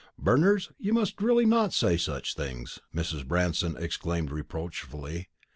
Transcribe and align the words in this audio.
"Berners, 0.17 0.71
you 0.79 0.93
really 1.19 1.45
must 1.45 1.55
not 1.55 1.73
say 1.89 1.95
such 1.95 2.33
things," 2.33 2.79
Mrs. 2.91 3.23
Branston 3.23 3.77
exclaimed 3.77 4.31
reproachfully. 4.31 5.29